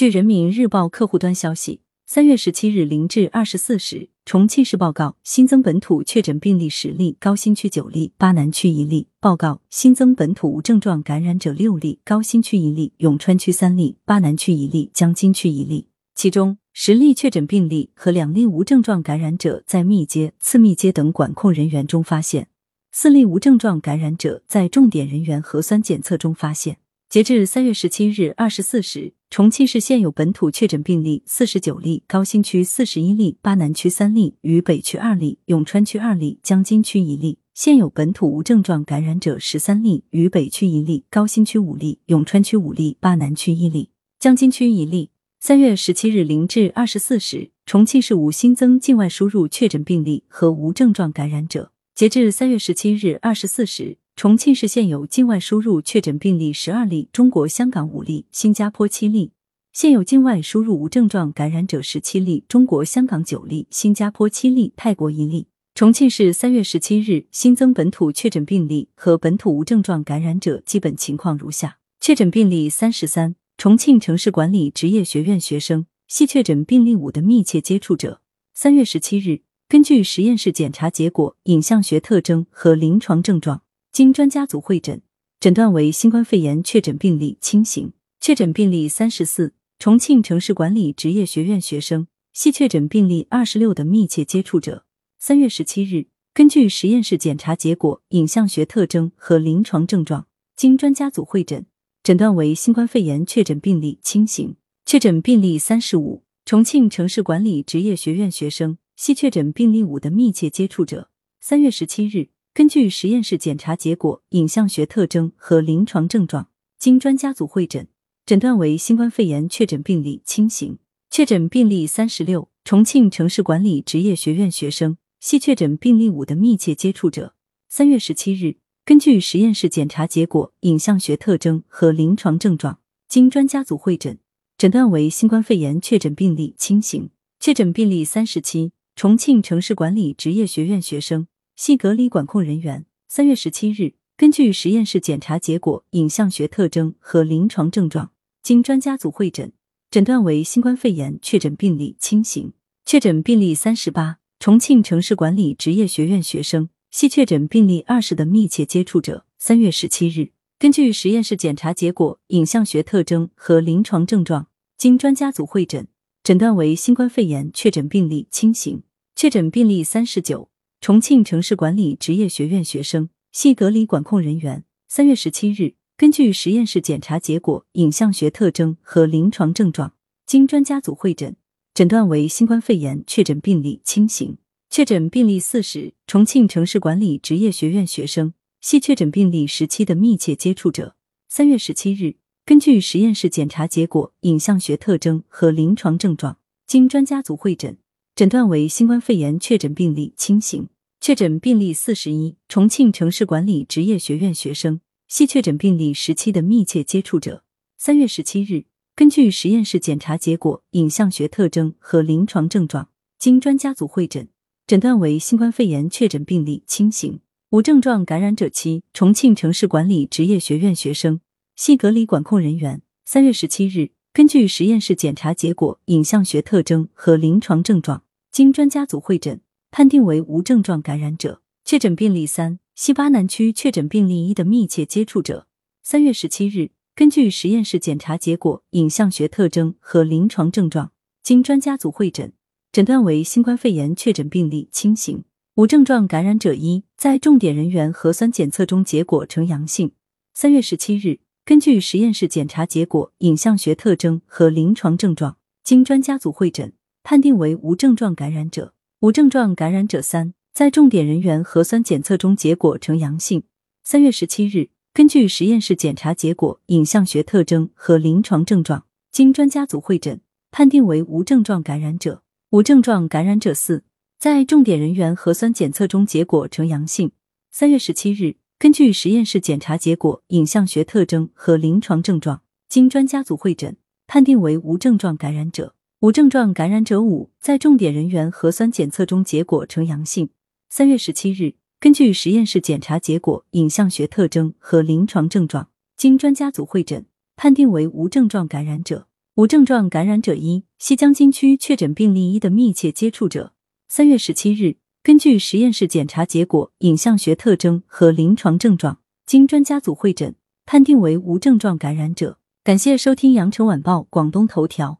[0.00, 15.88] 据人民日报客户端消息，三月十七日零至二十四时，重庆市报告新增本土确诊病例十例，高新区九例，巴南区一例；报告新增本土无症状感染者六例，高新区一例，永川区三例，巴南区一例，江津区一例。
[16.14, 22.48] 其中十例确诊病例和两例无症状感染者在密接、次密接等管控人员中发现，
[22.90, 26.78] 四例无症状感染者在重点人员核酸检测中发现。
[27.10, 43.90] 截至三月十七日二十四时，重庆市现有本土确诊病例四十九例，高新区四十一例，巴南区三例，渝北区二例，永川区二例，江津区一例；现有本土无症状感染者十三例，渝北区一例，高新区五例，永川区五例，巴南区一例，
[44.20, 45.10] 江津区一例。
[45.40, 51.72] 三月十七日零至二十四时，重庆市无新增境外输入确诊病例和无症状感染者。
[51.92, 53.98] 截至三月十七日二十四时。
[54.16, 59.30] 重庆市现有境外输入确诊病例十二例，中国香港五例，新加坡七例；
[59.72, 65.46] 现有境外输入无症状感染者十七例，中国香港九例，新加坡七例，泰国一例。
[65.74, 78.20] 重庆市三月十七日新增本土确诊病例和本土无症状感染者基本情况如下：确诊病例三十三，重庆城市管理职业学院学生，系确诊病例五的密切接触者。
[78.52, 83.62] 三月十七日，根据实验室检查结果、影像学特征和临床症状。
[83.92, 85.02] 经专家组会诊，
[85.40, 87.92] 诊断为新冠肺炎确诊病例轻型。
[88.20, 94.84] 确诊病例三十四，重庆城市管理职业学院学生，系确诊病例二十六的密切接触者。
[95.18, 101.66] 三月十七日，根据实验室检查结果、影像学特征和临床症状，经专家组会诊，
[102.04, 104.54] 诊断为新冠肺炎确诊病例轻型。
[104.86, 111.10] 确诊病例三十五，重庆城市管理职业学院学生，系确诊病例五的密切接触者。
[111.40, 112.28] 三月十七日。
[112.52, 116.48] 根据实验室检查结果、影像学特征和临床症状，
[116.80, 117.86] 经专家组会诊，
[118.26, 120.78] 诊断为新冠肺炎确诊病例轻型。
[121.10, 127.34] 确诊病例三十六，重庆城市管理职业学院学生，系确诊病例五的密切接触者。
[127.68, 134.18] 三月十七日，根据实验室检查结果、影像学特征和临床症状，经专家组会诊，
[134.58, 137.10] 诊断为新冠肺炎确诊病例轻型。
[137.38, 141.28] 确诊病例三十七，重庆城市管理职业学院学生。
[141.60, 142.86] 系隔离管控人员。
[143.06, 148.12] 三月十七日，根据实验室检查结果、影像学特征和临床症状，
[148.42, 149.52] 经专家组会诊，
[149.90, 152.54] 诊断为新冠肺炎确诊病例轻型。
[152.86, 159.26] 确诊病例三十八，重庆城市管理职业学院学生，系确诊病例二十的密切接触者。
[159.38, 164.46] 三月十七日，根据实验室检查结果、影像学特征和临床症状，
[164.78, 165.86] 经专家组会诊，
[166.24, 168.82] 诊断为新冠肺炎确诊病例轻型。
[169.14, 170.48] 确诊病例三十九。
[170.80, 174.64] 重庆城市管理职业学院学生，系隔离管控人员。
[174.88, 179.92] 三月十七日，根据实验室检查结果、影像学特征和临床症状，
[180.24, 181.36] 经专家组会诊，
[181.74, 184.38] 诊断为新冠肺炎确诊病例轻型。
[184.70, 188.32] 确诊病例四十，重庆城市管理职业学院学生，
[188.62, 190.96] 系确诊病例十七的密切接触者。
[191.28, 197.76] 三月十七日，根据实验室检查结果、影像学特征和临床症状，经专家组会诊。
[198.20, 200.68] 诊断为新冠肺炎确诊病例轻型。
[201.00, 207.44] 确诊病例四十一，重庆城市管理职业学院学生，系确诊病例十七的密切接触者。
[207.78, 214.28] 三月十七日，根据实验室检查结果、影像学特征和临床症状，经专家组会诊，
[214.66, 217.20] 诊断为新冠肺炎确诊病例轻型。
[217.48, 221.22] 无症状感染者七，重庆城市管理职业学院学生，
[221.56, 222.82] 系隔离管控人员。
[223.06, 228.02] 三月十七日，根据实验室检查结果、影像学特征和临床症状。
[228.30, 229.40] 经专家组会诊，
[229.72, 231.42] 判定为无症状感染者。
[231.64, 235.48] 确诊病例三，西巴南区确诊病例一的密切接触者。
[235.82, 240.92] 三月十七日，根据实验室检查结果、影像学特征和临床症状，
[241.24, 242.32] 经专家组会诊，
[242.70, 245.24] 诊断为新冠肺炎确诊病例轻型。
[245.56, 249.90] 无症状感染者一，在重点人员核酸检测中结果呈阳性。
[250.34, 256.72] 三月十七日，根据实验室检查结果、影像学特征和临床症状，经专家组会诊。
[257.10, 258.72] 判定为无症状感染者。
[259.00, 263.42] 无症状感染者三，在重点人员核酸检测中结果呈阳性。
[263.82, 270.20] 三月十七日，根据实验室检查结果、影像学特征和临床症状，经专家组会诊，
[270.52, 272.22] 判定为无症状感染者。
[272.50, 273.82] 无症状感染者四，
[274.16, 277.10] 在重点人员核酸检测中结果呈阳性。
[277.50, 285.74] 三月十七日，根据实验室检查结果、影像学特征和临床症状，经专家组会诊，判定为无症状感染者。
[286.00, 290.30] 无症状感染者五，在重点人员核酸检测中结果呈阳性。
[290.70, 295.68] 三月十七日，根据实验室检查结果、影像学特征和临床症状，
[295.98, 297.04] 经专家组会诊，
[297.36, 299.08] 判定为无症状感染者。
[299.34, 303.52] 无症状感染者一，西江津区确诊病例一的密切接触者。
[303.86, 312.38] 三月十七日，根据实验室检查结果、影像学特征和临床症状，经专家组会诊，判定为无症状感染者。
[312.64, 314.99] 感谢收听羊城晚报广东头条。